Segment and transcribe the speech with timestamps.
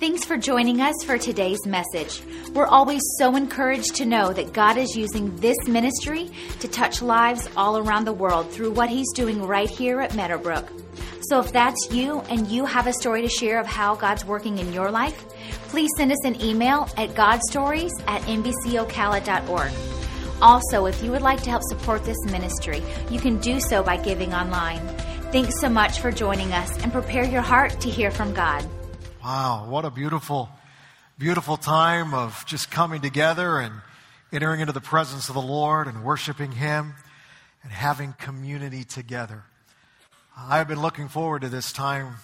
[0.00, 2.22] Thanks for joining us for today's message.
[2.54, 6.30] We're always so encouraged to know that God is using this ministry
[6.60, 10.66] to touch lives all around the world through what He's doing right here at Meadowbrook.
[11.28, 14.56] So if that's you and you have a story to share of how God's working
[14.56, 15.22] in your life,
[15.68, 19.72] please send us an email at godstories at mbcocala.org.
[20.40, 23.98] Also, if you would like to help support this ministry, you can do so by
[23.98, 24.80] giving online.
[25.30, 28.66] Thanks so much for joining us and prepare your heart to hear from God.
[29.22, 30.48] Wow, what a beautiful,
[31.18, 33.74] beautiful time of just coming together and
[34.32, 36.94] entering into the presence of the Lord and worshiping Him
[37.62, 39.42] and having community together.
[40.34, 42.14] I've been looking forward to this time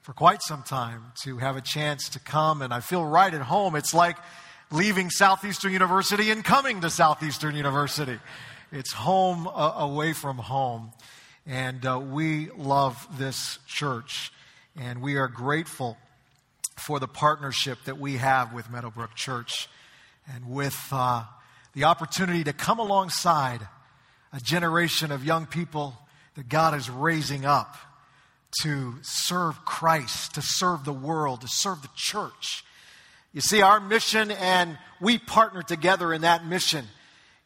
[0.00, 3.42] for quite some time to have a chance to come, and I feel right at
[3.42, 3.76] home.
[3.76, 4.16] It's like
[4.70, 8.18] leaving Southeastern University and coming to Southeastern University.
[8.72, 10.92] It's home uh, away from home.
[11.46, 14.32] And uh, we love this church,
[14.80, 15.98] and we are grateful
[16.78, 19.68] for the partnership that we have with Meadowbrook Church
[20.32, 21.24] and with uh,
[21.74, 23.66] the opportunity to come alongside
[24.32, 25.96] a generation of young people
[26.36, 27.76] that God is raising up
[28.62, 32.64] to serve Christ, to serve the world, to serve the church.
[33.32, 36.86] You see, our mission, and we partner together in that mission,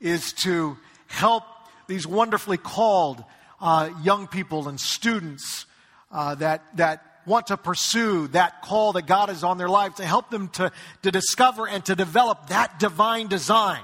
[0.01, 0.77] is to
[1.07, 1.45] help
[1.89, 3.25] these wonderfully called
[3.61, 5.67] uh, young people and students
[6.11, 10.05] uh, that, that want to pursue that call that God is on their life, to
[10.05, 13.83] help them to, to discover and to develop that divine design.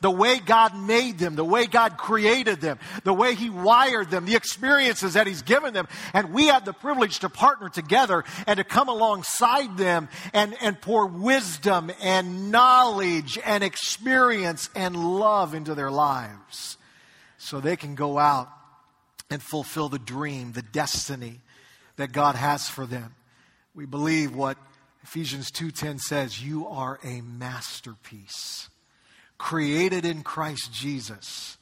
[0.00, 4.26] The way God made them, the way God created them, the way He wired them,
[4.26, 5.88] the experiences that He's given them.
[6.12, 10.80] And we have the privilege to partner together and to come alongside them and, and
[10.80, 16.76] pour wisdom and knowledge and experience and love into their lives
[17.38, 18.50] so they can go out
[19.30, 21.40] and fulfill the dream, the destiny
[21.96, 23.14] that God has for them.
[23.74, 24.58] We believe what
[25.02, 28.68] Ephesians 2:10 says, you are a masterpiece,
[29.38, 31.58] created in Christ Jesus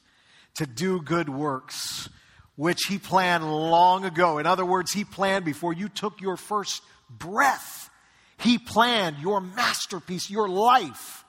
[0.55, 2.09] to do good works,
[2.55, 4.37] which he planned long ago.
[4.37, 7.89] In other words, he planned before you took your first breath.
[8.37, 11.23] He planned your masterpiece, your life,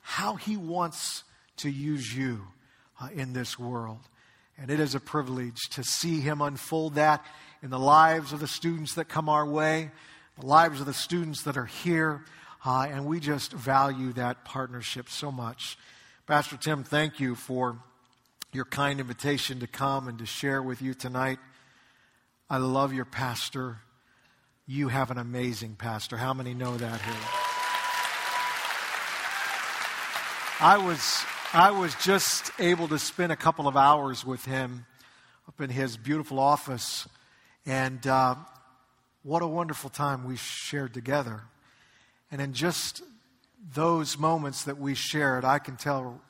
[0.00, 1.24] how he wants
[1.58, 2.46] to use you
[3.00, 4.00] uh, in this world.
[4.58, 7.24] And it is a privilege to see him unfold that
[7.66, 9.90] in the lives of the students that come our way,
[10.38, 12.22] the lives of the students that are here.
[12.64, 15.76] Uh, and we just value that partnership so much.
[16.28, 17.76] Pastor Tim, thank you for
[18.52, 21.40] your kind invitation to come and to share with you tonight.
[22.48, 23.78] I love your pastor.
[24.64, 26.16] You have an amazing pastor.
[26.16, 27.14] How many know that here?
[30.60, 34.86] I was I was just able to spend a couple of hours with him
[35.48, 37.08] up in his beautiful office
[37.66, 38.36] and uh,
[39.24, 41.42] what a wonderful time we shared together.
[42.30, 43.02] And in just
[43.74, 46.20] those moments that we shared, I can tell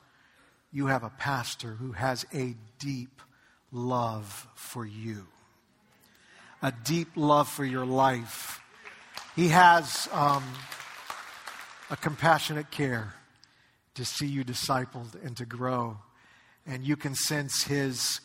[0.71, 3.21] you have a pastor who has a deep
[3.71, 5.27] love for you,
[6.61, 8.61] a deep love for your life.
[9.35, 10.43] He has um,
[11.91, 13.13] a compassionate care
[13.93, 15.99] to see you discipled and to grow.
[16.65, 18.21] And you can sense his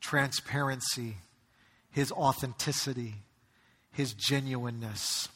[0.00, 1.16] transparency
[1.96, 3.14] his authenticity,
[3.90, 5.30] his genuineness.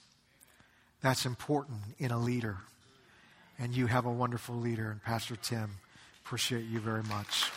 [1.01, 2.59] That's important in a leader.
[3.59, 5.71] And you have a wonderful leader, and Pastor Tim.
[6.23, 7.51] Appreciate you very much.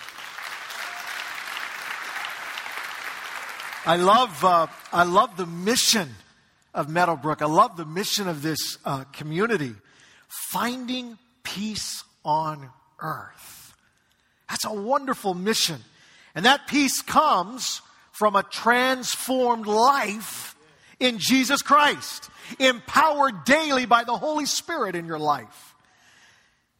[3.86, 6.08] I love, uh, I love the mission
[6.74, 7.42] of Meadowbrook.
[7.42, 9.76] I love the mission of this uh, community
[10.30, 12.70] finding peace on
[13.02, 13.76] earth.
[14.48, 15.82] That's a wonderful mission.
[16.34, 17.82] And that peace comes
[18.14, 20.56] from a transformed life
[21.00, 22.30] in Jesus Christ,
[22.60, 25.76] empowered daily by the Holy Spirit in your life.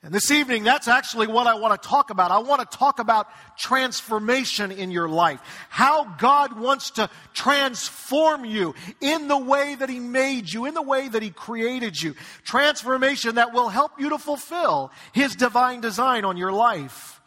[0.04, 2.30] And this evening, that's actually what I want to talk about.
[2.30, 3.28] I want to talk about
[3.58, 5.40] transformation in your life.
[5.70, 10.82] How God wants to transform you in the way that He made you, in the
[10.82, 12.16] way that He created you.
[12.44, 17.22] Transformation that will help you to fulfill His divine design on your life.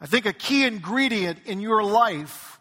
[0.00, 2.51] I think a key ingredient in your life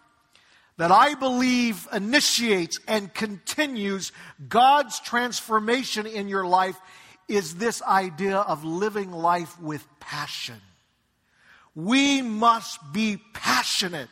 [0.78, 4.12] that I believe initiates and continues
[4.48, 6.80] God's transformation in your life
[7.28, 10.60] is this idea of living life with passion.
[11.76, 14.10] We must be passionate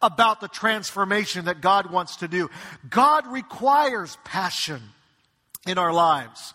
[0.00, 2.50] about the transformation that God wants to do.
[2.88, 4.82] God requires passion
[5.66, 6.54] in our lives.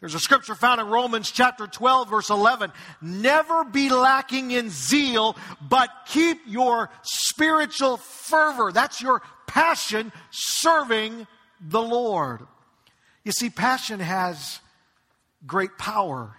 [0.00, 2.72] There's a scripture found in Romans chapter 12, verse 11.
[3.02, 8.72] Never be lacking in zeal, but keep your spiritual fervor.
[8.72, 11.26] That's your passion serving
[11.60, 12.40] the Lord.
[13.24, 14.60] You see, passion has
[15.46, 16.34] great power.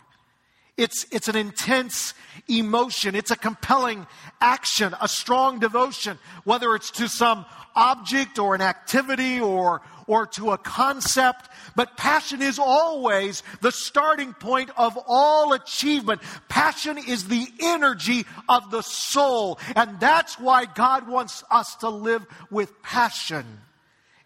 [0.75, 2.15] It's, it's an intense
[2.47, 3.13] emotion.
[3.13, 4.07] It's a compelling
[4.39, 9.81] action, a strong devotion, whether it's to some object or an activity or,
[10.11, 11.47] or to a concept.
[11.73, 16.21] But passion is always the starting point of all achievement.
[16.49, 19.57] Passion is the energy of the soul.
[19.73, 23.45] And that's why God wants us to live with passion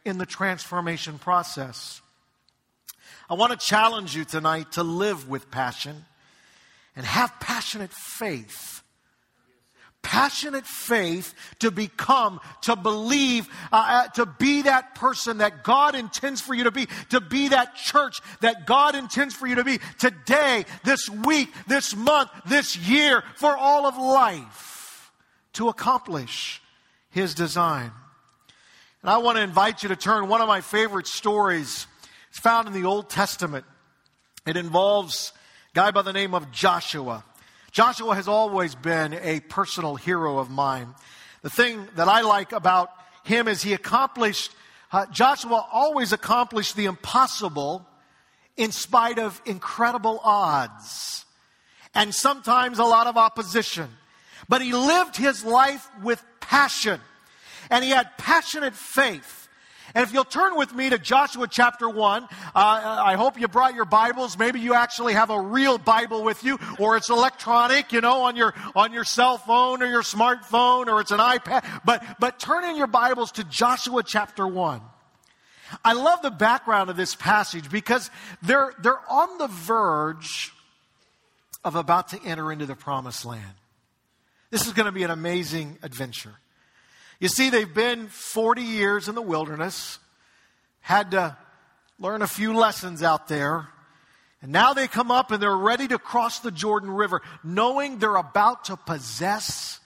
[0.03, 2.01] in the transformation process.
[3.29, 6.05] I want to challenge you tonight to live with passion
[6.95, 8.74] and have passionate faith.
[10.05, 16.41] Passionate faith to become, to believe, uh, uh, to be that person that God intends
[16.41, 19.79] for you to be, to be that church that God intends for you to be
[19.97, 25.11] today, this week, this month, this year, for all of life
[25.53, 26.61] to accomplish
[27.09, 27.91] His design.
[29.01, 31.87] And I want to invite you to turn one of my favorite stories.
[32.29, 33.65] It's found in the Old Testament.
[34.45, 35.33] It involves
[35.71, 37.23] a guy by the name of Joshua.
[37.75, 40.95] Joshua has always been a personal hero of mine.
[41.41, 42.89] The thing that I like about
[43.25, 44.53] him is he accomplished,
[44.93, 47.85] uh, Joshua always accomplished the impossible
[48.55, 51.25] in spite of incredible odds
[51.93, 53.89] and sometimes a lot of opposition.
[54.47, 57.01] But he lived his life with passion
[57.69, 59.44] and he had passionate faith.
[59.95, 63.75] And if you'll turn with me to Joshua chapter 1, uh, I hope you brought
[63.75, 64.37] your Bibles.
[64.37, 68.35] Maybe you actually have a real Bible with you, or it's electronic, you know, on
[68.35, 71.63] your, on your cell phone or your smartphone, or it's an iPad.
[71.85, 74.81] But, but turn in your Bibles to Joshua chapter 1.
[75.83, 80.51] I love the background of this passage because they're, they're on the verge
[81.63, 83.53] of about to enter into the promised land.
[84.51, 86.35] This is going to be an amazing adventure.
[87.19, 89.99] You see, they've been 40 years in the wilderness,
[90.81, 91.37] had to
[91.99, 93.69] learn a few lessons out there,
[94.41, 98.15] and now they come up and they're ready to cross the Jordan River, knowing they're
[98.15, 99.79] about to possess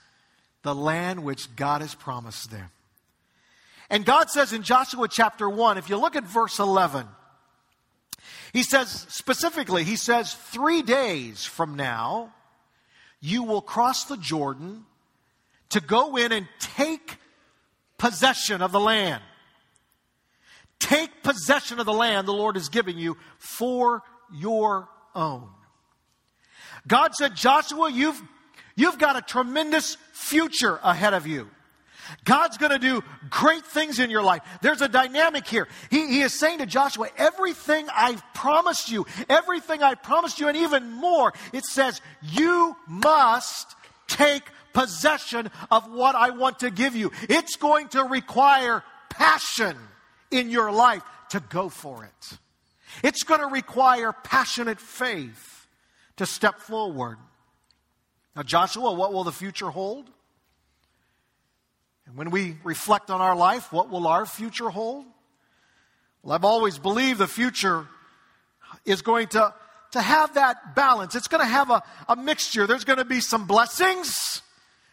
[0.62, 2.68] the land which God has promised them.
[3.88, 7.06] And God says in Joshua chapter 1, if you look at verse 11,
[8.52, 12.32] he says specifically, he says, three days from now,
[13.20, 14.84] you will cross the Jordan
[15.70, 17.16] to go in and take
[17.98, 19.22] possession of the land.
[20.78, 24.02] Take possession of the land the Lord is giving you for
[24.32, 25.48] your own.
[26.86, 28.20] God said, Joshua, you've,
[28.74, 31.50] you've got a tremendous future ahead of you.
[32.24, 34.42] God's going to do great things in your life.
[34.62, 35.68] There's a dynamic here.
[35.90, 40.56] He, he is saying to Joshua, everything I've promised you, everything I promised you, and
[40.56, 43.76] even more, it says, you must
[44.08, 47.12] take possession of what I want to give you.
[47.28, 49.76] It's going to require passion
[50.30, 52.38] in your life to go for it.
[53.02, 55.66] It's going to require passionate faith
[56.16, 57.18] to step forward.
[58.34, 60.08] Now, Joshua, what will the future hold?
[62.06, 65.04] And when we reflect on our life, what will our future hold?
[66.22, 67.86] Well, I've always believed the future
[68.84, 69.54] is going to,
[69.92, 71.14] to have that balance.
[71.14, 72.66] It's going to have a, a mixture.
[72.66, 74.42] There's going to be some blessings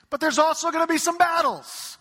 [0.09, 1.97] but there's also going to be some battles.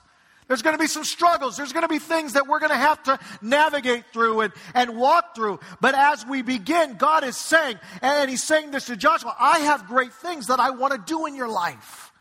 [0.49, 1.57] There's going to be some struggles.
[1.57, 4.97] There's going to be things that we're going to have to navigate through and, and
[4.97, 5.59] walk through.
[5.81, 9.89] But as we begin, God is saying, and He's saying this to Joshua, I have
[9.89, 12.13] great things that I want to do in your life.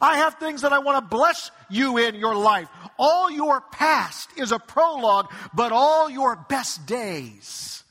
[0.00, 2.68] I have things that I want to bless you in your life.
[2.98, 7.84] All your past is a prologue, but all your best days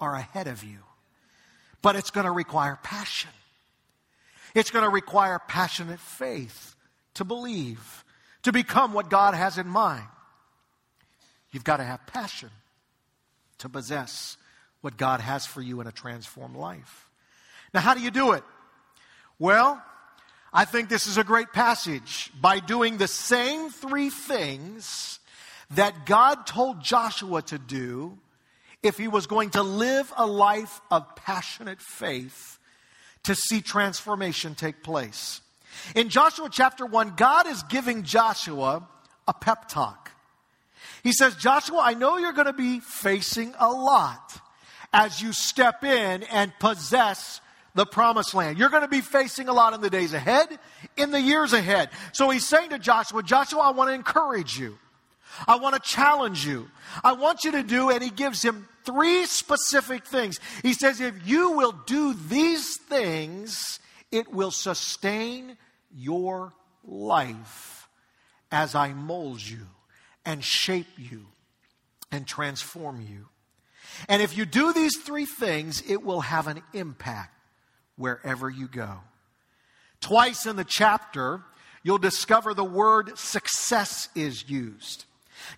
[0.00, 0.78] are ahead of you.
[1.82, 3.30] But it's going to require passion.
[4.54, 6.69] It's going to require passionate faith
[7.20, 8.02] to believe,
[8.42, 10.06] to become what God has in mind.
[11.52, 12.48] You've got to have passion
[13.58, 14.38] to possess
[14.80, 17.10] what God has for you in a transformed life.
[17.74, 18.42] Now, how do you do it?
[19.38, 19.82] Well,
[20.50, 25.20] I think this is a great passage by doing the same three things
[25.72, 28.16] that God told Joshua to do
[28.82, 32.58] if he was going to live a life of passionate faith
[33.24, 35.42] to see transformation take place.
[35.94, 38.86] In Joshua chapter 1, God is giving Joshua
[39.26, 40.10] a pep talk.
[41.02, 44.40] He says, Joshua, I know you're going to be facing a lot
[44.92, 47.40] as you step in and possess
[47.74, 48.58] the promised land.
[48.58, 50.48] You're going to be facing a lot in the days ahead,
[50.96, 51.90] in the years ahead.
[52.12, 54.78] So he's saying to Joshua, Joshua, I want to encourage you.
[55.46, 56.68] I want to challenge you.
[57.04, 60.40] I want you to do, and he gives him three specific things.
[60.62, 63.78] He says, if you will do these things,
[64.10, 65.56] it will sustain
[65.94, 66.52] your
[66.84, 67.88] life
[68.50, 69.66] as I mold you
[70.24, 71.26] and shape you
[72.10, 73.28] and transform you.
[74.08, 77.34] And if you do these three things, it will have an impact
[77.96, 79.00] wherever you go.
[80.00, 81.42] Twice in the chapter,
[81.82, 85.04] you'll discover the word success is used.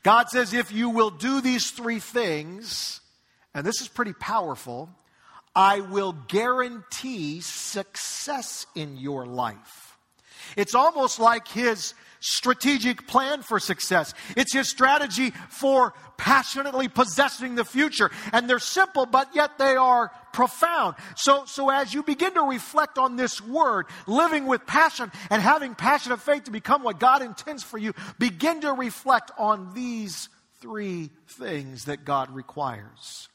[0.02, 3.00] God says, if you will do these three things,
[3.54, 4.88] and this is pretty powerful,
[5.54, 9.99] I will guarantee success in your life.
[10.56, 14.14] It's almost like his strategic plan for success.
[14.37, 18.11] It's his strategy for passionately possessing the future.
[18.32, 20.94] And they're simple, but yet they are profound.
[21.16, 25.75] So, so as you begin to reflect on this word, living with passion and having
[25.75, 30.28] passionate faith to become what God intends for you, begin to reflect on these
[30.61, 33.28] three things that God requires.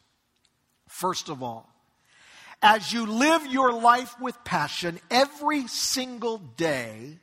[0.88, 1.70] First of all,
[2.62, 7.18] as you live your life with passion every single day,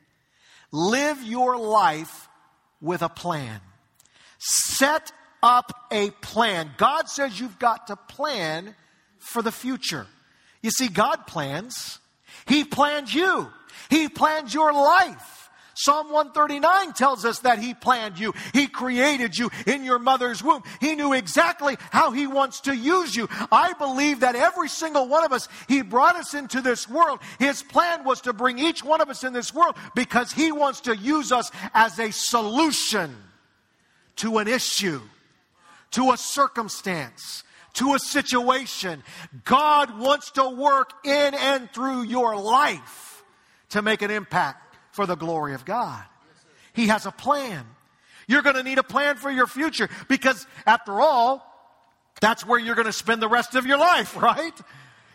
[0.71, 2.27] live your life
[2.81, 3.59] with a plan.
[4.37, 5.11] Set
[5.43, 6.71] up a plan.
[6.77, 8.75] God says you've got to plan
[9.19, 10.07] for the future.
[10.61, 11.99] You see, God plans.
[12.47, 13.51] He plans you.
[13.89, 15.34] He plans your life.
[15.77, 18.33] Psalm 139 tells us that He planned you.
[18.53, 20.63] He created you in your mother's womb.
[20.79, 23.27] He knew exactly how He wants to use you.
[23.51, 27.19] I believe that every single one of us, He brought us into this world.
[27.39, 30.81] His plan was to bring each one of us in this world because He wants
[30.81, 33.13] to use us as a solution
[34.17, 35.01] to an issue,
[35.91, 39.03] to a circumstance, to a situation.
[39.43, 43.23] God wants to work in and through your life
[43.69, 44.64] to make an impact
[44.95, 46.03] for the glory of God.
[46.73, 47.65] He has a plan.
[48.27, 51.45] You're going to need a plan for your future because, after all,
[52.21, 54.53] that's where you're going to spend the rest of your life, right?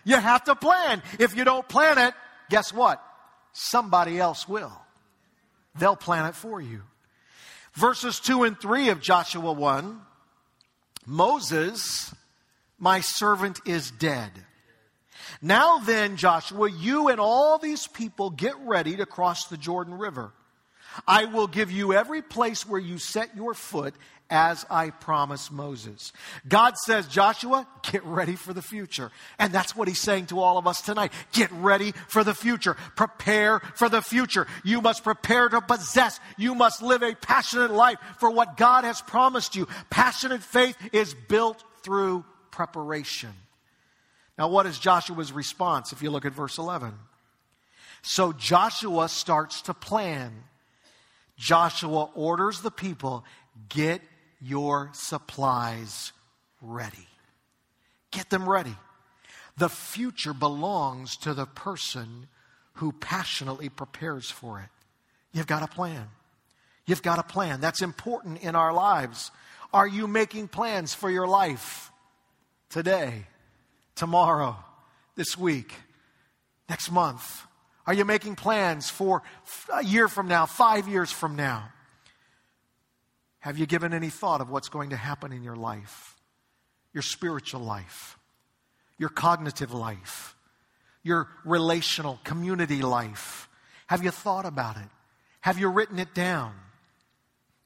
[0.05, 1.03] You have to plan.
[1.19, 2.15] If you don't plan it,
[2.51, 3.03] guess what?
[3.53, 4.73] Somebody else will.
[5.79, 6.83] They'll plan it for you.
[7.75, 10.01] Verses 2 and 3 of Joshua 1
[11.07, 12.15] Moses,
[12.79, 14.31] my servant, is dead.
[15.43, 20.33] Now then, Joshua, you and all these people get ready to cross the Jordan River.
[21.07, 23.95] I will give you every place where you set your foot
[24.29, 26.13] as I promised Moses.
[26.47, 29.11] God says, Joshua, get ready for the future.
[29.39, 31.13] And that's what he's saying to all of us tonight.
[31.33, 32.77] Get ready for the future.
[32.97, 34.47] Prepare for the future.
[34.63, 36.21] You must prepare to possess.
[36.39, 39.67] You must live a passionate life for what God has promised you.
[39.91, 43.33] Passionate faith is built through preparation.
[44.41, 46.95] Now, what is Joshua's response if you look at verse 11?
[48.01, 50.33] So Joshua starts to plan.
[51.37, 53.27] Joshua orders the people
[53.69, 54.01] get
[54.41, 56.13] your supplies
[56.63, 57.07] ready.
[58.13, 58.75] Get them ready.
[59.59, 62.27] The future belongs to the person
[62.77, 64.71] who passionately prepares for it.
[65.35, 66.09] You've got a plan.
[66.87, 67.61] You've got a plan.
[67.61, 69.33] That's important in our lives.
[69.75, 71.93] Are you making plans for your life
[72.71, 73.27] today?
[74.01, 74.57] Tomorrow,
[75.15, 75.75] this week,
[76.71, 77.43] next month?
[77.87, 79.23] Are you making plans for
[79.75, 81.69] a year from now, five years from now?
[83.41, 86.17] Have you given any thought of what's going to happen in your life,
[86.95, 88.19] your spiritual life,
[88.97, 90.35] your cognitive life,
[91.03, 93.51] your relational community life?
[93.87, 94.89] Have you thought about it?
[95.43, 96.55] Have you written it down?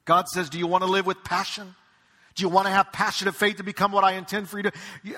[0.03, 1.75] God says, Do you want to live with passion?
[2.35, 4.71] Do you want to have passionate faith to become what I intend for you to?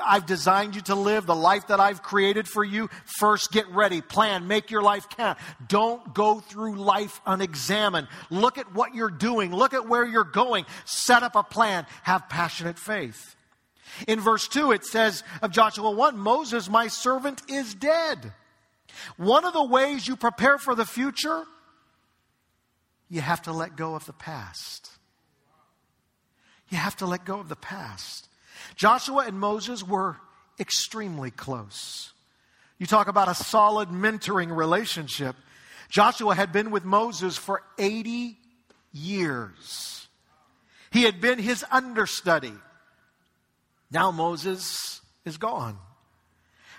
[0.06, 2.92] I've designed you to live the life that I've created for you.
[3.06, 5.40] First, get ready, plan, make your life count.
[5.68, 8.08] Don't go through life unexamined.
[8.30, 12.30] Look at what you're doing, look at where you're going, set up a plan, have
[12.30, 13.36] passionate faith.
[14.08, 18.32] In verse 2, it says of Joshua 1 Moses, my servant, is dead.
[19.18, 21.46] One of the ways you prepare for the future,
[23.10, 24.97] you have to let go of the past.
[26.70, 28.28] You have to let go of the past.
[28.76, 30.18] Joshua and Moses were
[30.60, 32.12] extremely close.
[32.78, 35.36] You talk about a solid mentoring relationship.
[35.90, 38.38] Joshua had been with Moses for 80
[38.92, 40.08] years.
[40.92, 42.54] He had been his understudy.
[43.90, 45.78] Now Moses is gone.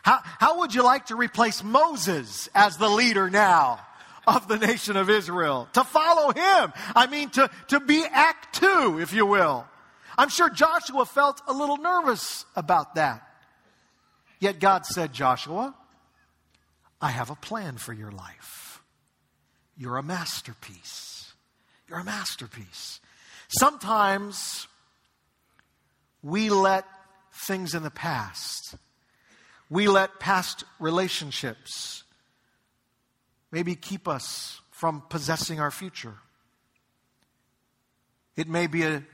[0.02, 3.80] How, how would you like to replace Moses as the leader now?
[4.28, 5.68] of the nation of Israel.
[5.73, 6.73] To follow him.
[6.95, 9.66] I mean, to, to be act two, if you will.
[10.19, 13.23] I'm sure Joshua felt a little nervous about that.
[14.41, 15.77] Yet God said, Joshua,
[17.01, 18.83] I have a plan for your life.
[19.77, 21.33] You're a masterpiece.
[21.89, 23.01] You're a masterpiece.
[23.47, 24.67] Sometimes
[26.21, 26.85] we let
[27.33, 28.75] things in the past,
[29.71, 32.03] we let past relationships
[33.53, 36.15] maybe keep us from possessing our future.
[38.37, 39.05] It may be a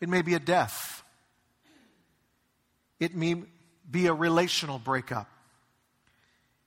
[0.00, 1.02] it may be a death.
[2.98, 3.42] It may
[3.90, 5.28] be a relational breakup.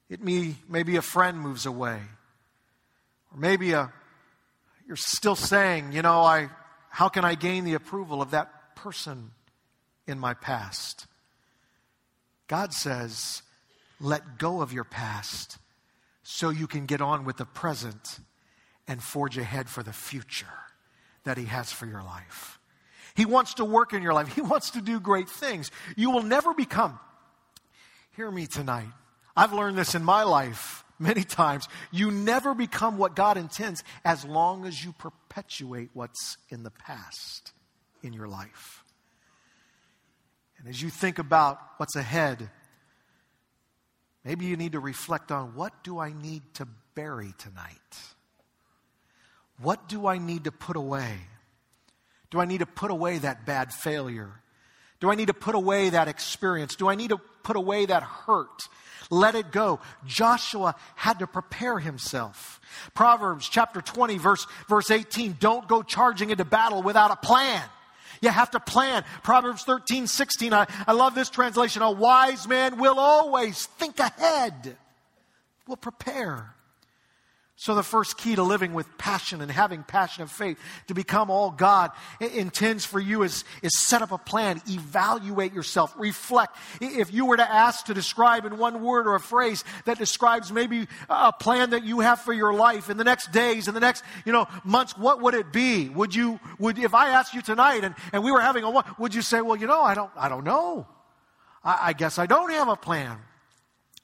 [0.10, 2.02] It may, maybe a friend moves away.
[3.32, 3.92] Or maybe a,
[4.88, 6.50] you're still saying, you know, I,
[6.90, 9.32] how can I gain the approval of that person
[10.08, 11.06] in my past?
[12.48, 13.44] God says,
[14.00, 15.58] let go of your past
[16.24, 18.20] so you can get on with the present
[18.88, 20.48] and forge ahead for the future
[21.24, 22.59] that He has for your life.
[23.20, 25.72] He wants to work in your life, He wants to do great things.
[25.98, 26.98] You will never become,
[28.16, 28.88] hear me tonight.
[29.36, 31.68] I've learned this in my life many times.
[31.92, 37.52] You never become what God intends as long as you perpetuate what's in the past
[38.04, 38.86] in your life.
[40.58, 42.50] And as you think about what's ahead,
[44.24, 48.00] maybe you need to reflect on what do I need to bury tonight?
[49.62, 51.18] What do I need to put away?
[52.32, 54.30] Do I need to put away that bad failure?
[55.00, 56.76] Do I need to put away that experience?
[56.76, 58.68] Do I need to put away that hurt?
[59.10, 59.80] Let it go.
[60.06, 62.60] Joshua had to prepare himself.
[62.94, 67.64] Proverbs chapter 20, verse, verse 18 don't go charging into battle without a plan.
[68.22, 69.04] You have to plan.
[69.24, 70.54] Proverbs 13, 16.
[70.54, 71.82] I, I love this translation.
[71.82, 74.78] A wise man will always think ahead,
[75.68, 76.54] will prepare.
[77.62, 81.30] So, the first key to living with passion and having passion of faith to become
[81.30, 86.56] all God intends for you is, is set up a plan, evaluate yourself, reflect.
[86.80, 90.54] If you were to ask to describe in one word or a phrase that describes
[90.54, 93.82] maybe a plan that you have for your life in the next days, in the
[93.82, 95.90] next, you know, months, what would it be?
[95.90, 99.14] Would you, would, if I asked you tonight and, and we were having a would
[99.14, 100.88] you say, well, you know, I don't, I don't know.
[101.62, 103.18] I, I guess I don't have a plan.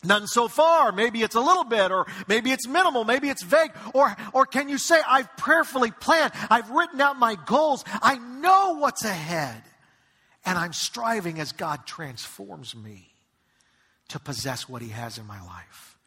[0.05, 0.91] None so far.
[0.91, 3.71] Maybe it's a little bit, or maybe it's minimal, maybe it's vague.
[3.93, 8.77] Or, or can you say, I've prayerfully planned, I've written out my goals, I know
[8.79, 9.61] what's ahead,
[10.45, 13.09] and I'm striving as God transforms me
[14.09, 15.97] to possess what He has in my life.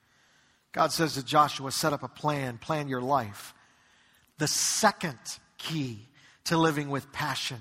[0.73, 3.55] God says to Joshua, set up a plan, plan your life.
[4.39, 5.19] The second
[5.57, 6.07] key
[6.45, 7.59] to living with passion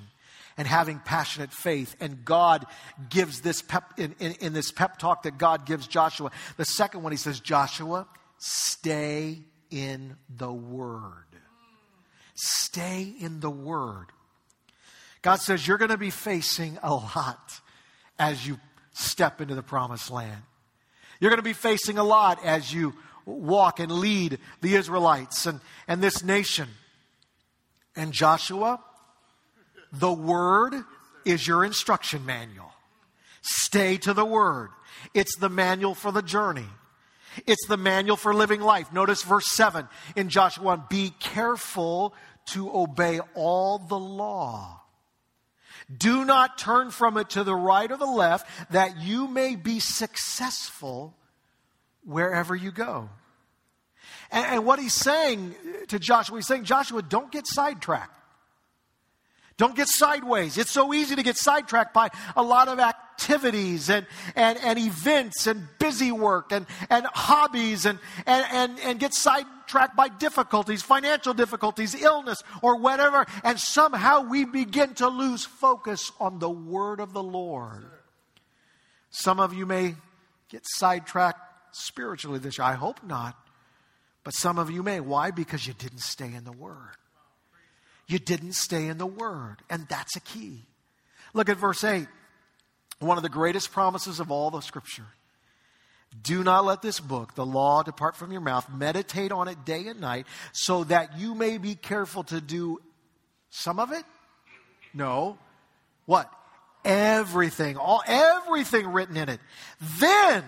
[0.58, 1.96] and having passionate faith.
[2.00, 2.66] And God
[3.10, 6.32] gives this pep, in, in, in this pep talk that God gives Joshua.
[6.58, 11.26] The second one, he says, Joshua, stay in the Word.
[12.36, 14.08] Stay in the Word.
[15.22, 17.60] God says you're going to be facing a lot
[18.20, 18.60] as you
[18.94, 20.42] step into the promised land.
[21.20, 22.94] You're going to be facing a lot as you
[23.26, 26.70] walk and lead the Israelites and, and this nation.
[27.96, 28.80] And Joshua,
[29.92, 30.74] the Word
[31.26, 32.72] is your instruction manual.
[33.42, 34.70] Stay to the Word.
[35.14, 36.68] It's the manual for the journey.
[37.46, 38.92] It's the manual for living life.
[38.92, 42.14] Notice verse 7 in Joshua 1 Be careful
[42.48, 44.82] to obey all the law.
[45.96, 49.80] Do not turn from it to the right or the left, that you may be
[49.80, 51.16] successful
[52.04, 53.10] wherever you go.
[54.32, 55.56] And, and what he's saying
[55.88, 58.17] to Joshua, he's saying, Joshua, don't get sidetracked.
[59.58, 60.58] Don't get sideways.
[60.58, 65.48] It's so easy to get sidetracked by a lot of activities and, and, and events
[65.48, 71.34] and busy work and, and hobbies and, and, and, and get sidetracked by difficulties, financial
[71.34, 73.26] difficulties, illness, or whatever.
[73.44, 77.84] And somehow we begin to lose focus on the word of the Lord.
[79.10, 79.96] Some of you may
[80.50, 81.42] get sidetracked
[81.72, 82.66] spiritually this year.
[82.66, 83.36] I hope not.
[84.24, 85.00] But some of you may.
[85.00, 85.32] Why?
[85.32, 86.98] Because you didn't stay in the word.
[88.08, 90.66] You didn't stay in the Word, and that's a key.
[91.34, 92.08] Look at verse 8.
[93.00, 95.06] One of the greatest promises of all the Scripture.
[96.24, 98.70] Do not let this book, the law, depart from your mouth.
[98.70, 102.80] Meditate on it day and night so that you may be careful to do
[103.50, 104.04] some of it?
[104.94, 105.38] No.
[106.06, 106.32] What?
[106.86, 107.76] Everything.
[107.78, 109.40] All everything written in it.
[110.00, 110.44] Then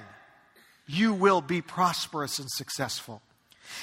[0.88, 3.22] you will be prosperous and successful.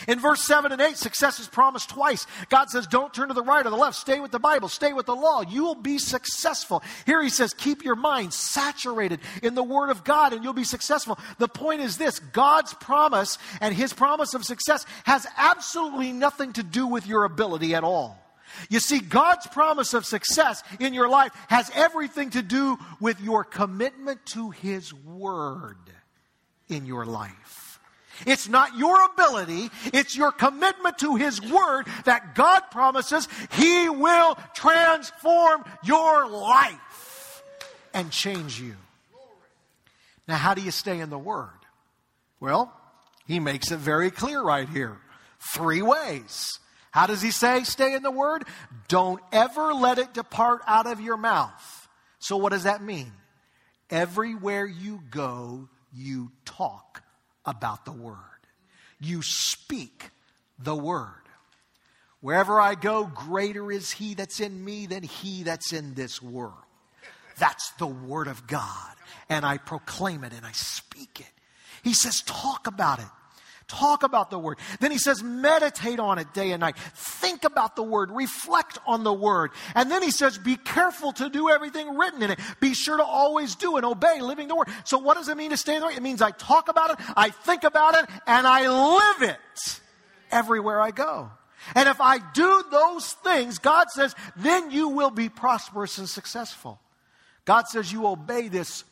[0.08, 2.26] In verse 7 and 8, success is promised twice.
[2.48, 3.96] God says, Don't turn to the right or the left.
[3.96, 4.68] Stay with the Bible.
[4.68, 5.42] Stay with the law.
[5.42, 6.82] You will be successful.
[7.04, 10.64] Here he says, Keep your mind saturated in the Word of God and you'll be
[10.64, 11.18] successful.
[11.38, 16.62] The point is this God's promise and his promise of success has absolutely nothing to
[16.62, 18.22] do with your ability at all.
[18.68, 23.44] You see, God's promise of success in your life has everything to do with your
[23.44, 25.78] commitment to His Word
[26.68, 27.65] in your life.
[28.24, 34.38] It's not your ability, it's your commitment to His Word that God promises He will
[34.54, 37.42] transform your life
[37.92, 38.76] and change you.
[40.28, 41.50] Now, how do you stay in the Word?
[42.40, 42.72] Well,
[43.26, 44.96] He makes it very clear right here
[45.54, 46.58] three ways.
[46.90, 48.44] How does He say stay in the Word?
[48.88, 51.88] Don't ever let it depart out of your mouth.
[52.18, 53.12] So, what does that mean?
[53.90, 57.02] Everywhere you go, you talk
[57.46, 58.16] about the word.
[59.00, 60.10] You speak
[60.58, 61.10] the word.
[62.20, 66.54] Wherever I go, greater is he that's in me than he that's in this world.
[67.38, 68.94] That's the word of God.
[69.28, 71.26] And I proclaim it and I speak it.
[71.82, 73.06] He says, talk about it.
[73.68, 74.58] Talk about the word.
[74.78, 76.76] Then he says, meditate on it day and night.
[76.94, 78.12] Think about the word.
[78.12, 79.50] Reflect on the word.
[79.74, 82.38] And then he says, be careful to do everything written in it.
[82.60, 84.68] Be sure to always do and obey living the word.
[84.84, 85.96] So what does it mean to stay in the word?
[85.96, 89.80] It means I talk about it, I think about it, and I live it
[90.30, 91.30] everywhere I go.
[91.74, 96.78] And if I do those things, God says, then you will be prosperous and successful.
[97.44, 98.84] God says you obey this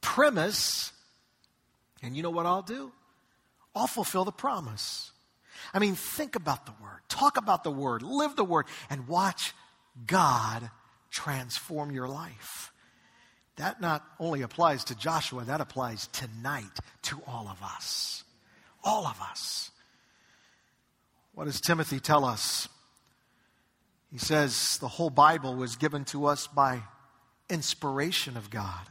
[0.00, 0.92] premise,
[2.00, 2.92] and you know what I'll do?
[3.74, 5.10] I'll fulfill the promise.
[5.72, 9.54] I mean, think about the word, talk about the word, live the word, and watch
[10.06, 10.70] God
[11.10, 12.72] transform your life.
[13.56, 18.24] That not only applies to Joshua, that applies tonight to all of us.
[18.82, 19.70] All of us.
[21.34, 22.68] What does Timothy tell us?
[24.10, 26.82] He says the whole Bible was given to us by
[27.48, 28.86] inspiration of God.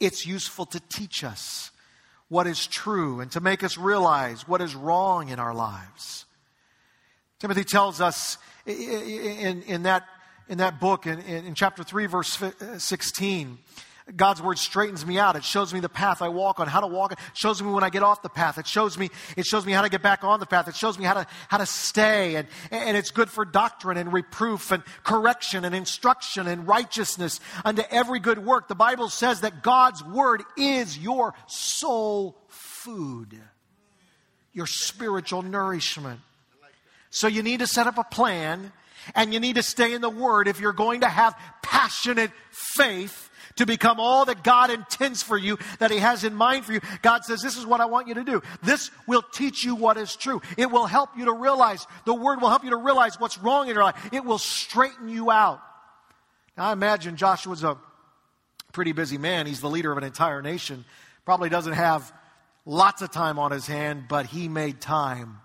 [0.00, 1.70] It's useful to teach us
[2.32, 6.24] what is true and to make us realize what is wrong in our lives.
[7.38, 10.04] Timothy tells us in, in, that,
[10.48, 13.58] in that book, in, in chapter 3, verse uh, 16,
[14.16, 15.36] God's word straightens me out.
[15.36, 17.12] It shows me the path I walk on, how to walk.
[17.12, 18.58] It shows me when I get off the path.
[18.58, 20.66] It shows me, it shows me how to get back on the path.
[20.66, 22.34] It shows me how to, how to stay.
[22.34, 27.82] And, and it's good for doctrine and reproof and correction and instruction and righteousness unto
[27.90, 28.66] every good work.
[28.66, 33.38] The Bible says that God's word is your soul food,
[34.52, 36.20] your spiritual nourishment.
[37.10, 38.72] So you need to set up a plan
[39.14, 43.30] and you need to stay in the word if you're going to have passionate faith
[43.56, 46.80] to become all that God intends for you, that He has in mind for you.
[47.02, 48.42] God says, This is what I want you to do.
[48.62, 50.40] This will teach you what is true.
[50.56, 53.68] It will help you to realize, the Word will help you to realize what's wrong
[53.68, 54.08] in your life.
[54.12, 55.60] It will straighten you out.
[56.56, 57.78] Now, I imagine Joshua's a
[58.72, 59.46] pretty busy man.
[59.46, 60.84] He's the leader of an entire nation.
[61.24, 62.12] Probably doesn't have
[62.64, 65.41] lots of time on his hand, but he made time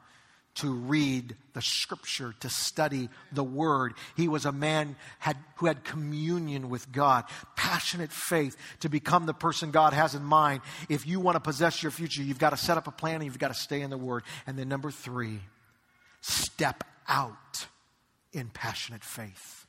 [0.58, 3.93] to read the scripture, to study the word.
[4.15, 9.34] He was a man had, who had communion with God, passionate faith to become the
[9.34, 10.62] person God has in mind.
[10.89, 13.26] If you want to possess your future, you've got to set up a plan and
[13.26, 14.24] you've got to stay in the word.
[14.46, 15.39] And then number three,
[16.22, 17.67] step out
[18.34, 19.65] in passionate faith.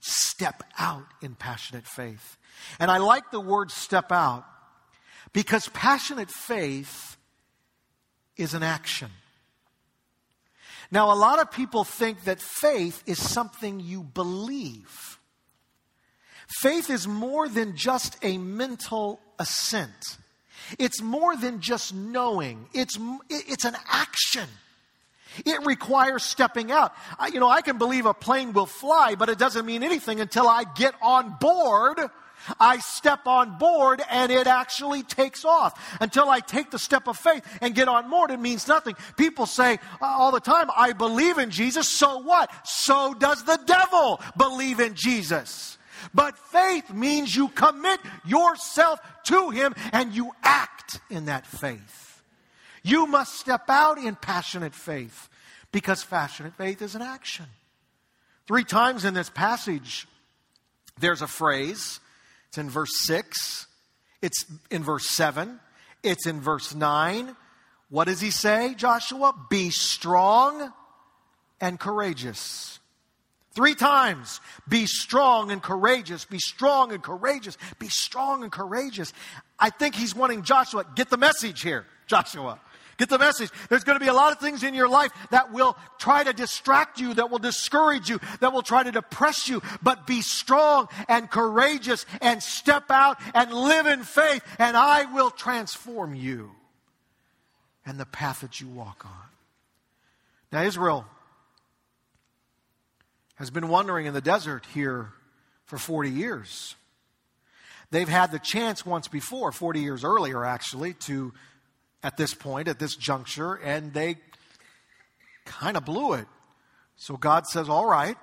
[0.00, 2.38] Step out in passionate faith.
[2.78, 4.44] And I like the word step out
[5.32, 7.16] because passionate faith
[8.36, 9.10] is an action.
[10.90, 15.18] Now, a lot of people think that faith is something you believe.
[16.48, 20.18] Faith is more than just a mental assent.
[20.78, 22.68] It's more than just knowing.
[22.72, 24.48] It's, it's an action.
[25.44, 26.94] It requires stepping out.
[27.18, 30.20] I, you know, I can believe a plane will fly, but it doesn't mean anything
[30.20, 32.00] until I get on board
[32.58, 35.98] I step on board and it actually takes off.
[36.00, 38.94] Until I take the step of faith and get on board, it means nothing.
[39.16, 42.50] People say uh, all the time, I believe in Jesus, so what?
[42.66, 45.78] So does the devil believe in Jesus.
[46.14, 52.22] But faith means you commit yourself to Him and you act in that faith.
[52.82, 55.28] You must step out in passionate faith
[55.72, 57.46] because passionate faith is an action.
[58.46, 60.06] Three times in this passage,
[61.00, 62.00] there's a phrase
[62.56, 63.66] it's in verse 6,
[64.22, 65.60] it's in verse 7,
[66.02, 67.36] it's in verse 9.
[67.90, 69.34] What does he say, Joshua?
[69.50, 70.72] Be strong
[71.60, 72.80] and courageous.
[73.54, 74.40] Three times.
[74.66, 76.24] Be strong and courageous.
[76.24, 77.58] Be strong and courageous.
[77.78, 79.12] Be strong and courageous.
[79.58, 82.58] I think he's wanting Joshua, get the message here, Joshua.
[82.96, 83.50] Get the message.
[83.68, 86.32] There's going to be a lot of things in your life that will try to
[86.32, 89.62] distract you, that will discourage you, that will try to depress you.
[89.82, 95.30] But be strong and courageous and step out and live in faith, and I will
[95.30, 96.52] transform you
[97.84, 99.12] and the path that you walk on.
[100.50, 101.04] Now, Israel
[103.34, 105.12] has been wandering in the desert here
[105.66, 106.74] for 40 years.
[107.90, 111.32] They've had the chance once before, 40 years earlier actually, to
[112.06, 114.14] at this point, at this juncture, and they
[115.44, 116.28] kind of blew it.
[116.94, 118.16] So God says, All right,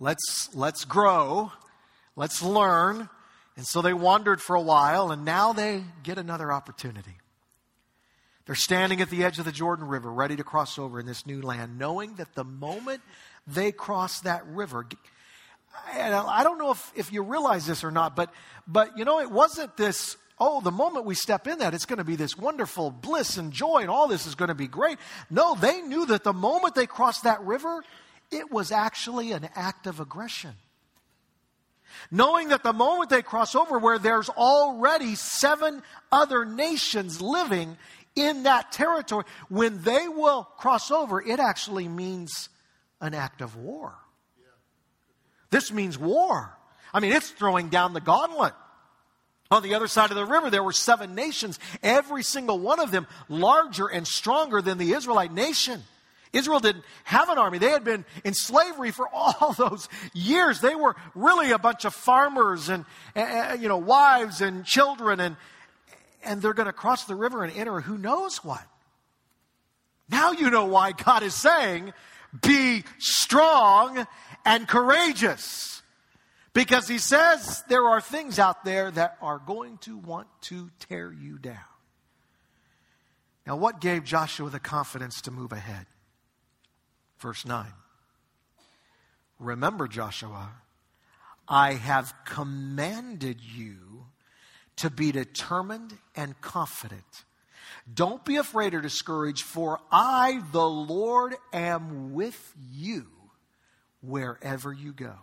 [0.00, 1.52] let's, let's grow,
[2.16, 3.08] let's learn.
[3.56, 7.14] And so they wandered for a while, and now they get another opportunity.
[8.46, 11.24] They're standing at the edge of the Jordan River, ready to cross over in this
[11.24, 13.02] new land, knowing that the moment
[13.46, 14.84] they cross that river,
[15.94, 18.32] and I don't know if, if you realize this or not, but,
[18.66, 21.98] but you know, it wasn't this, oh, the moment we step in that, it's going
[21.98, 24.98] to be this wonderful bliss and joy and all this is going to be great.
[25.28, 27.84] No, they knew that the moment they crossed that river,
[28.30, 30.54] it was actually an act of aggression.
[32.10, 37.76] Knowing that the moment they cross over, where there's already seven other nations living
[38.16, 42.48] in that territory, when they will cross over, it actually means
[43.00, 43.94] an act of war.
[45.50, 46.56] This means war.
[46.94, 48.54] I mean, it's throwing down the gauntlet.
[49.50, 52.92] On the other side of the river, there were seven nations, every single one of
[52.92, 55.82] them larger and stronger than the Israelite nation.
[56.32, 57.58] Israel didn't have an army.
[57.58, 60.60] They had been in slavery for all those years.
[60.60, 62.84] They were really a bunch of farmers and,
[63.16, 65.36] and you know, wives and children and,
[66.22, 68.64] and they're going to cross the river and enter who knows what.
[70.08, 71.92] Now you know why God is saying,
[72.42, 74.06] be strong
[74.44, 75.79] and courageous.
[76.52, 81.12] Because he says there are things out there that are going to want to tear
[81.12, 81.58] you down.
[83.46, 85.86] Now, what gave Joshua the confidence to move ahead?
[87.18, 87.66] Verse 9.
[89.38, 90.50] Remember, Joshua,
[91.48, 94.06] I have commanded you
[94.76, 97.24] to be determined and confident.
[97.92, 103.06] Don't be afraid or discouraged, for I, the Lord, am with you
[104.02, 105.14] wherever you go.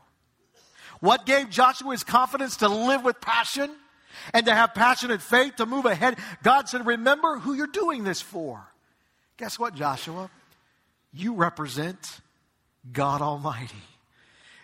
[0.99, 3.71] What gave Joshua his confidence to live with passion
[4.33, 6.17] and to have passionate faith to move ahead?
[6.43, 8.65] God said, Remember who you're doing this for.
[9.37, 10.29] Guess what, Joshua?
[11.13, 12.21] You represent
[12.91, 13.75] God Almighty.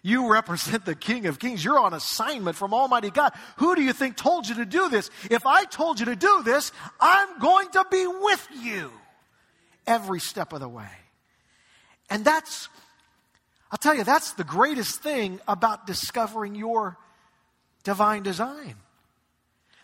[0.06, 1.64] You represent the King of Kings.
[1.64, 3.32] You're on assignment from Almighty God.
[3.58, 5.10] Who do you think told you to do this?
[5.32, 8.92] If I told you to do this, I'm going to be with you
[9.88, 10.90] every step of the way.
[12.10, 12.68] And that's
[13.74, 16.96] I'll tell you, that's the greatest thing about discovering your
[17.84, 18.76] divine design.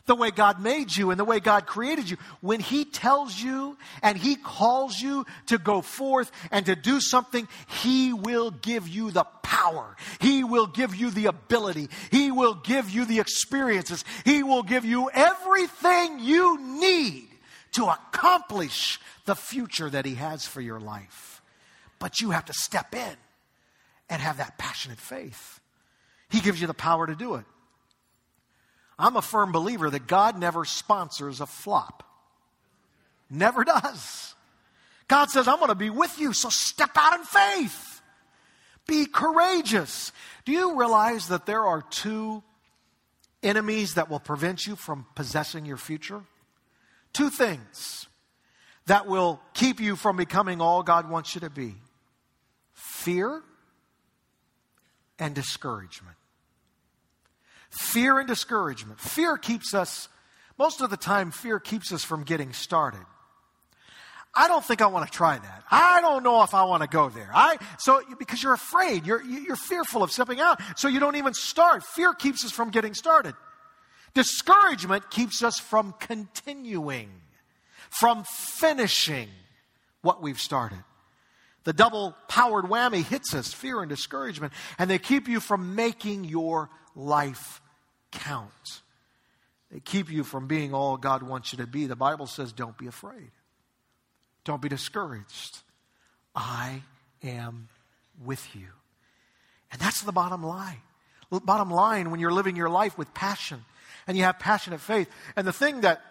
[0.05, 2.17] The way God made you and the way God created you.
[2.39, 7.47] When He tells you and He calls you to go forth and to do something,
[7.81, 9.95] He will give you the power.
[10.21, 11.89] He will give you the ability.
[12.11, 14.05] He will give you the experiences.
[14.23, 17.27] He will give you everything you need
[17.71, 21.41] to accomplish the future that He has for your life.
[21.97, 23.17] But you have to step in
[24.09, 25.59] and have that passionate faith.
[26.29, 27.45] He gives you the power to do it.
[28.97, 32.03] I'm a firm believer that God never sponsors a flop.
[33.29, 34.35] Never does.
[35.07, 38.01] God says, I'm going to be with you, so step out in faith.
[38.85, 40.11] Be courageous.
[40.45, 42.43] Do you realize that there are two
[43.41, 46.23] enemies that will prevent you from possessing your future?
[47.13, 48.07] Two things
[48.87, 51.75] that will keep you from becoming all God wants you to be
[52.73, 53.41] fear
[55.19, 56.15] and discouragement.
[57.69, 58.99] Fear and discouragement.
[58.99, 60.09] Fear keeps us,
[60.57, 63.05] most of the time, fear keeps us from getting started.
[64.35, 65.63] I don't think I want to try that.
[65.69, 67.29] I don't know if I want to go there.
[67.33, 71.33] I so because you're afraid, you're you're fearful of stepping out, so you don't even
[71.33, 71.83] start.
[71.83, 73.33] Fear keeps us from getting started.
[74.13, 77.09] Discouragement keeps us from continuing,
[77.89, 79.29] from finishing
[80.01, 80.83] what we've started.
[81.65, 86.23] The double powered whammy hits us fear and discouragement, and they keep you from making
[86.23, 87.61] your life
[88.11, 88.81] count.
[89.71, 91.85] They keep you from being all God wants you to be.
[91.85, 93.31] The Bible says, don't be afraid,
[94.43, 95.59] don't be discouraged.
[96.35, 96.83] I
[97.23, 97.67] am
[98.23, 98.67] with you.
[99.71, 100.81] And that's the bottom line.
[101.29, 103.63] Bottom line, when you're living your life with passion
[104.07, 105.09] and you have passionate faith.
[105.35, 106.01] And the thing that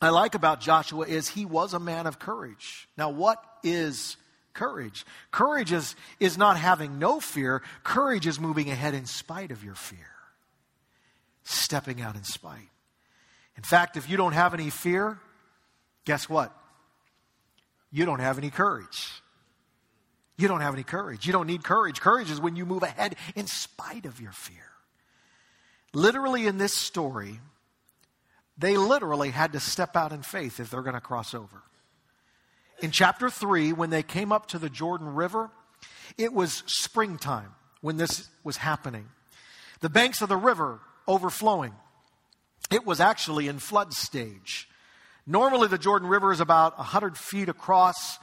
[0.00, 2.88] I like about Joshua is he was a man of courage.
[2.96, 4.16] Now, what is
[4.52, 5.04] courage.
[5.30, 9.74] Courage is, is not having no fear, courage is moving ahead in spite of your
[9.74, 10.10] fear,
[11.44, 12.70] stepping out in spite.
[13.56, 15.18] In fact, if you don't have any fear,
[16.04, 16.56] guess what?
[17.92, 19.22] You don't have any courage.
[20.36, 21.26] You don't have any courage.
[21.26, 22.00] You don't need courage.
[22.00, 24.56] Courage is when you move ahead in spite of your fear.
[25.92, 27.40] Literally, in this story,
[28.56, 31.62] they literally had to step out in faith if they're going to cross over.
[32.82, 35.50] In chapter 3, when they came up to the Jordan River,
[36.16, 39.08] it was springtime when this was happening.
[39.80, 41.74] The banks of the river overflowing.
[42.70, 44.68] It was actually in flood stage.
[45.26, 48.18] Normally, the Jordan River is about 100 feet across.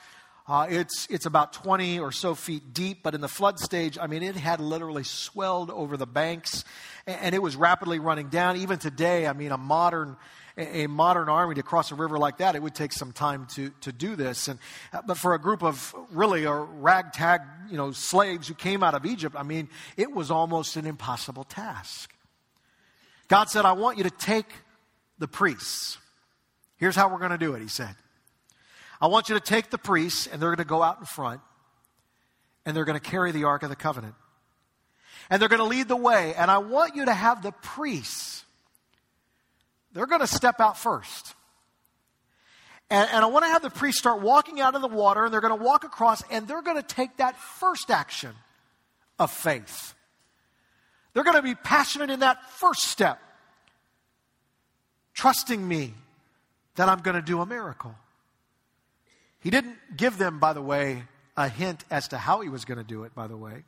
[0.48, 4.08] Uh, it's, it's about 20 or so feet deep, but in the flood stage, I
[4.08, 6.64] mean, it had literally swelled over the banks
[7.06, 8.58] and, and it was rapidly running down.
[8.58, 10.16] Even today, I mean, a modern
[10.58, 13.48] a, a, modern army to cross a river like that, it would take some time
[13.56, 14.48] to, to do this.
[14.48, 14.60] And,
[14.92, 18.94] uh, but for a group of really a ragtag, you know, slaves who came out
[18.94, 22.14] of Egypt, I mean, it was almost an impossible task.
[23.28, 24.48] God said, I want you to take
[25.20, 25.98] the priests.
[26.78, 27.96] Here's how we're going to do it, he said.
[29.00, 31.42] I want you to take the priests, and they're going to go out in front,
[32.66, 34.16] and they're going to carry the Ark of the Covenant.
[35.30, 36.34] And they're going to lead the way.
[36.36, 38.46] And I want you to have the priests,
[39.98, 41.34] they're going to step out first.
[42.90, 45.34] And, and I want to have the priest start walking out of the water, and
[45.34, 48.34] they're going to walk across, and they're going to take that first action
[49.20, 49.94] of faith.
[51.14, 53.20] They're going to be passionate in that first step,
[55.14, 55.94] trusting me
[56.76, 57.96] that I'm going to do a miracle.
[59.40, 61.04] He didn't give them, by the way,
[61.36, 63.64] a hint as to how he was going to do it, by the way.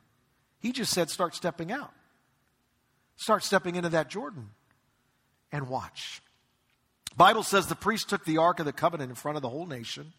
[0.60, 1.92] He just said, start stepping out.
[3.16, 4.50] Start stepping into that Jordan
[5.52, 6.22] and watch.
[7.16, 9.66] Bible says the priest took the Ark of the Covenant in front of the whole
[9.66, 10.12] nation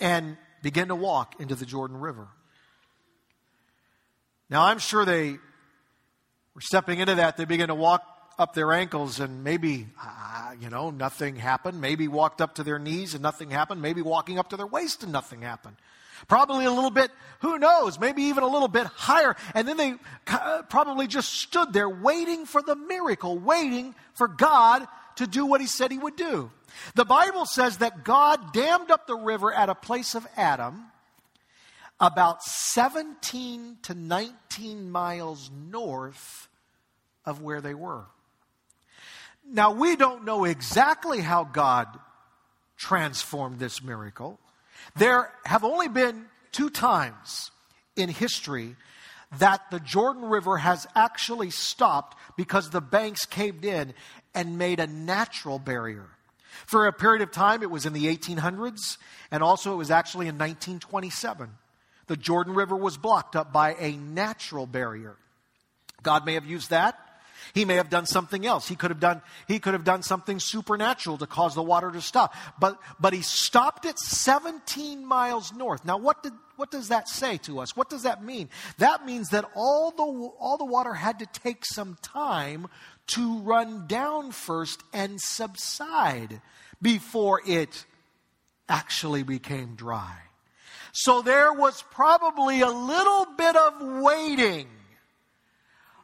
[0.00, 2.28] and began to walk into the Jordan River.
[4.50, 5.32] Now, I'm sure they
[6.54, 8.04] were stepping into that, they began to walk
[8.38, 11.80] up their ankles and maybe, uh, you know, nothing happened.
[11.80, 13.80] Maybe walked up to their knees and nothing happened.
[13.80, 15.76] Maybe walking up to their waist and nothing happened.
[16.28, 19.36] Probably a little bit, who knows, maybe even a little bit higher.
[19.54, 19.94] And then they
[20.68, 25.66] probably just stood there waiting for the miracle, waiting for God to do what he
[25.66, 26.50] said he would do.
[26.94, 30.84] The Bible says that God dammed up the river at a place of Adam
[31.98, 36.48] about 17 to 19 miles north
[37.24, 38.04] of where they were.
[39.48, 41.86] Now, we don't know exactly how God
[42.76, 44.38] transformed this miracle.
[44.96, 47.50] There have only been two times
[47.96, 48.76] in history
[49.38, 53.94] that the Jordan River has actually stopped because the banks caved in
[54.34, 56.06] and made a natural barrier.
[56.66, 58.96] For a period of time, it was in the 1800s,
[59.30, 61.50] and also it was actually in 1927
[62.06, 65.16] the Jordan River was blocked up by a natural barrier.
[66.02, 66.98] God may have used that.
[67.56, 68.68] He may have done something else.
[68.68, 72.02] He could have done, he could have done something supernatural to cause the water to
[72.02, 72.34] stop.
[72.60, 75.82] But, but he stopped it 17 miles north.
[75.82, 77.74] Now, what, did, what does that say to us?
[77.74, 78.50] What does that mean?
[78.76, 80.02] That means that all the,
[80.38, 82.66] all the water had to take some time
[83.06, 86.42] to run down first and subside
[86.82, 87.86] before it
[88.68, 90.18] actually became dry.
[90.92, 94.68] So there was probably a little bit of waiting.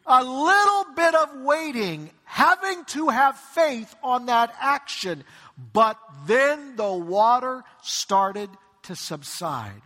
[0.06, 5.24] A little bit of waiting, having to have faith on that action.
[5.72, 8.50] But then the water started
[8.84, 9.82] to subside.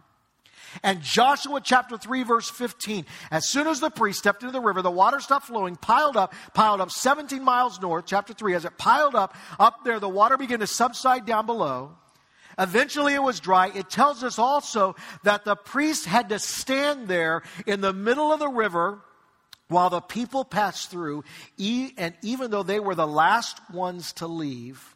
[0.83, 3.07] And Joshua chapter 3, verse 15.
[3.31, 6.35] As soon as the priest stepped into the river, the water stopped flowing, piled up,
[6.55, 8.55] piled up 17 miles north, chapter 3.
[8.55, 11.93] As it piled up, up there, the water began to subside down below.
[12.59, 13.71] Eventually it was dry.
[13.75, 18.39] It tells us also that the priest had to stand there in the middle of
[18.39, 19.01] the river
[19.69, 21.25] while the people passed through.
[21.59, 24.95] And even though they were the last ones to leave,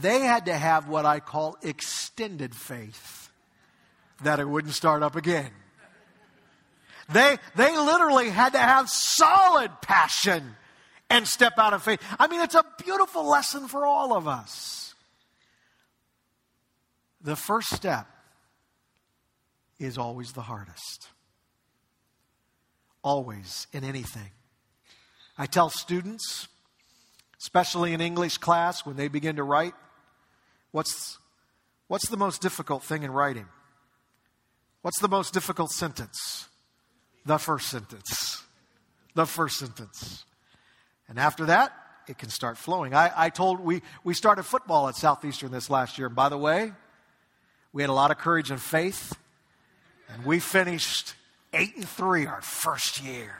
[0.00, 3.30] they had to have what I call extended faith
[4.22, 5.50] that it wouldn't start up again.
[7.10, 10.56] They, they literally had to have solid passion
[11.08, 12.02] and step out of faith.
[12.18, 14.94] I mean, it's a beautiful lesson for all of us.
[17.22, 18.06] The first step
[19.78, 21.08] is always the hardest.
[23.08, 24.28] Always in anything.
[25.38, 26.46] I tell students,
[27.40, 29.72] especially in English class, when they begin to write,
[30.72, 31.16] what's,
[31.86, 33.46] what's the most difficult thing in writing?
[34.82, 36.48] What's the most difficult sentence?
[37.24, 38.42] The first sentence.
[39.14, 40.26] The first sentence.
[41.08, 41.72] And after that,
[42.08, 42.92] it can start flowing.
[42.92, 46.08] I, I told, we, we started football at Southeastern this last year.
[46.08, 46.72] And by the way,
[47.72, 49.16] we had a lot of courage and faith,
[50.12, 51.14] and we finished
[51.52, 53.34] eight and three our first year.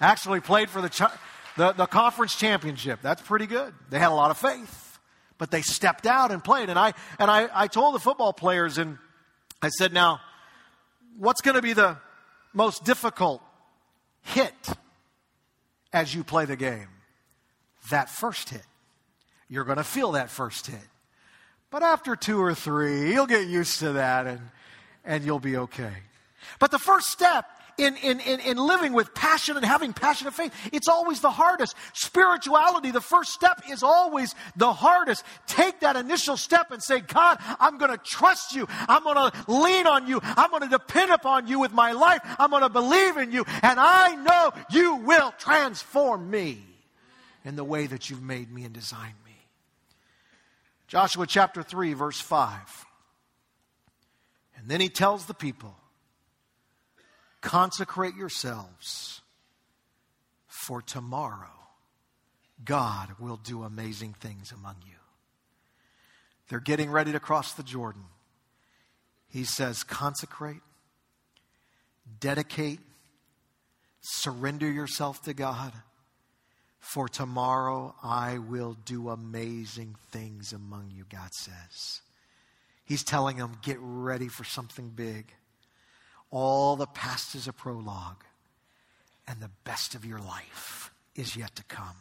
[0.00, 1.10] Actually, played for the,
[1.56, 3.00] the, the conference championship.
[3.02, 3.72] That's pretty good.
[3.90, 4.98] They had a lot of faith,
[5.38, 6.70] but they stepped out and played.
[6.70, 8.98] And I and I, I told the football players, and
[9.60, 10.20] I said, now,
[11.18, 11.98] what's going to be the
[12.52, 13.42] most difficult
[14.22, 14.54] hit
[15.92, 16.88] as you play the game?
[17.90, 18.62] That first hit.
[19.48, 20.80] You're going to feel that first hit.
[21.70, 24.40] But after two or three, you'll get used to that and,
[25.04, 25.92] and you'll be okay.
[26.58, 27.46] But the first step
[27.78, 31.74] in, in, in, in, living with passion and having passionate faith, it's always the hardest.
[31.94, 35.24] Spirituality, the first step is always the hardest.
[35.46, 38.66] Take that initial step and say, God, I'm going to trust you.
[38.70, 40.20] I'm going to lean on you.
[40.22, 42.20] I'm going to depend upon you with my life.
[42.38, 43.44] I'm going to believe in you.
[43.62, 46.62] And I know you will transform me.
[47.44, 49.36] in the way that you've made me and designed me.
[50.86, 52.86] Joshua chapter 3, verse 5.
[54.56, 55.74] And then he tells the people,
[57.42, 59.20] consecrate yourselves,
[60.46, 61.50] for tomorrow
[62.64, 64.94] God will do amazing things among you.
[66.48, 68.04] They're getting ready to cross the Jordan.
[69.28, 70.60] He says, consecrate,
[72.20, 72.80] dedicate,
[74.00, 75.72] surrender yourself to God.
[76.78, 82.02] For tomorrow I will do amazing things among you, God says.
[82.84, 85.32] He's telling them, get ready for something big.
[86.32, 88.24] All the past is a prologue,
[89.28, 91.96] and the best of your life is yet to come.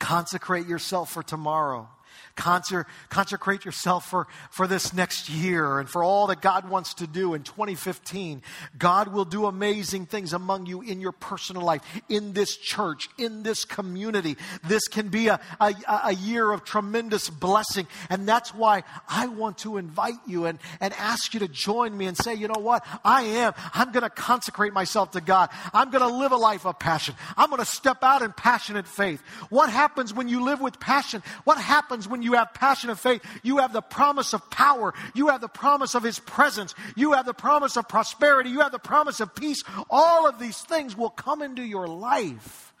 [0.00, 1.88] Consecrate yourself for tomorrow.
[2.36, 7.34] Consecrate yourself for, for this next year and for all that God wants to do
[7.34, 8.42] in 2015.
[8.78, 13.42] God will do amazing things among you in your personal life, in this church, in
[13.42, 14.36] this community.
[14.64, 17.86] This can be a, a, a year of tremendous blessing.
[18.08, 22.06] And that's why I want to invite you and, and ask you to join me
[22.06, 22.86] and say, you know what?
[23.04, 23.52] I am.
[23.74, 25.50] I'm going to consecrate myself to God.
[25.72, 27.14] I'm going to live a life of passion.
[27.36, 29.20] I'm going to step out in passionate faith.
[29.48, 31.22] What happens when you live with passion?
[31.44, 33.22] What happens when you have passion of faith?
[33.42, 34.94] You have the promise of power.
[35.14, 36.74] You have the promise of His presence.
[36.96, 38.50] You have the promise of prosperity.
[38.50, 39.62] You have the promise of peace.
[39.88, 42.72] All of these things will come into your life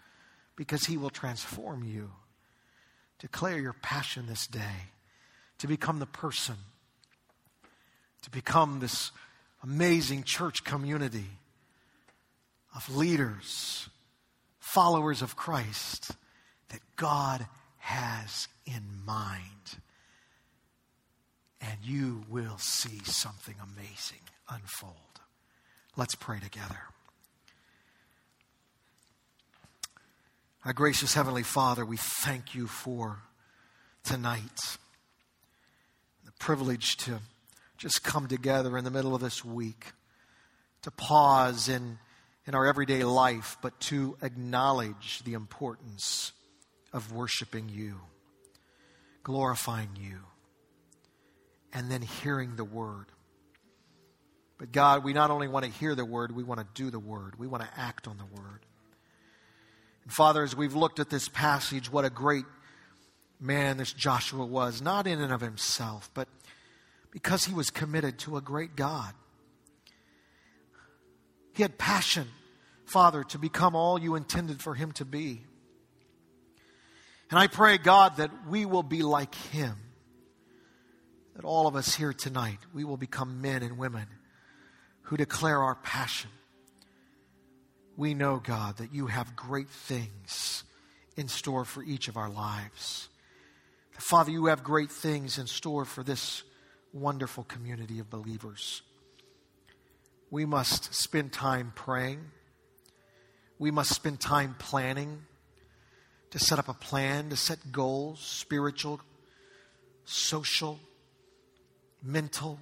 [0.56, 2.10] because He will transform you.
[3.18, 4.88] Declare your passion this day
[5.58, 6.56] to become the person,
[8.22, 9.10] to become this
[9.62, 11.26] amazing church community
[12.74, 13.88] of leaders,
[14.58, 16.12] followers of Christ
[16.70, 17.46] that God
[17.80, 19.80] has in mind.
[21.60, 24.94] And you will see something amazing unfold.
[25.96, 26.78] Let's pray together.
[30.64, 33.18] Our gracious Heavenly Father, we thank you for
[34.04, 34.78] tonight.
[36.24, 37.20] The privilege to
[37.78, 39.92] just come together in the middle of this week,
[40.82, 41.98] to pause in,
[42.46, 46.32] in our everyday life, but to acknowledge the importance
[46.92, 48.00] of worshiping you,
[49.22, 50.18] glorifying you,
[51.72, 53.06] and then hearing the word.
[54.58, 56.98] But God, we not only want to hear the word, we want to do the
[56.98, 57.38] word.
[57.38, 58.66] We want to act on the word.
[60.04, 62.44] And Father, as we've looked at this passage, what a great
[63.40, 66.28] man this Joshua was, not in and of himself, but
[67.10, 69.14] because he was committed to a great God.
[71.54, 72.28] He had passion,
[72.84, 75.42] Father, to become all you intended for him to be.
[77.30, 79.76] And I pray, God, that we will be like him.
[81.36, 84.06] That all of us here tonight, we will become men and women
[85.02, 86.30] who declare our passion.
[87.96, 90.64] We know, God, that you have great things
[91.16, 93.08] in store for each of our lives.
[93.92, 96.42] Father, you have great things in store for this
[96.92, 98.82] wonderful community of believers.
[100.30, 102.20] We must spend time praying.
[103.58, 105.26] We must spend time planning
[106.30, 109.00] to set up a plan, to set goals, spiritual,
[110.04, 110.78] social,
[112.02, 112.58] mental,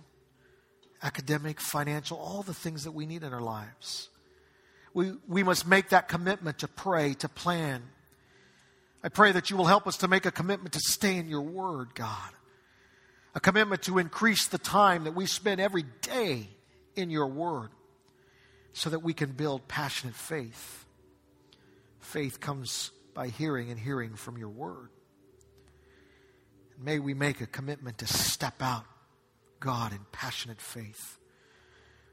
[1.03, 4.09] academic, financial, all the things that we need in our lives.
[4.95, 7.83] We, we must make that commitment to pray, to plan.
[9.03, 11.43] I pray that you will help us to make a commitment to stay in your
[11.43, 12.31] word, God.
[13.35, 16.49] A commitment to increase the time that we spend every day
[16.97, 17.69] in your word
[18.73, 20.85] so that we can build passionate faith.
[22.01, 24.91] Faith comes by hearing and hearing from your word.
[26.81, 28.85] May we make a commitment to step out,
[29.59, 31.19] God, in passionate faith,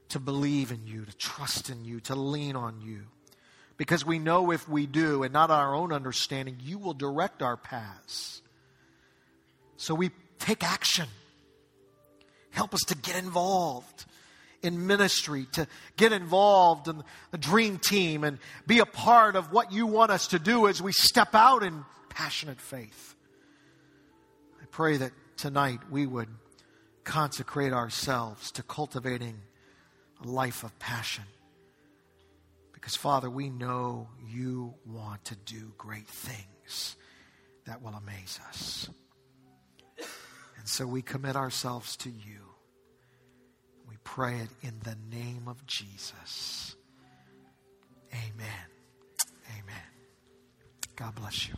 [0.09, 3.03] to believe in you, to trust in you, to lean on you.
[3.77, 7.55] Because we know if we do, and not our own understanding, you will direct our
[7.55, 8.41] paths.
[9.77, 11.07] So we take action.
[12.49, 14.05] Help us to get involved
[14.61, 19.71] in ministry, to get involved in the dream team and be a part of what
[19.71, 23.15] you want us to do as we step out in passionate faith.
[24.61, 26.29] I pray that tonight we would
[27.03, 29.39] consecrate ourselves to cultivating
[30.23, 31.25] a life of passion.
[32.73, 36.95] Because, Father, we know you want to do great things
[37.65, 38.89] that will amaze us.
[40.57, 42.54] And so we commit ourselves to you
[44.05, 46.77] pray it in the name of Jesus.
[48.13, 48.69] Amen.
[49.49, 49.83] Amen.
[50.95, 51.55] God bless you.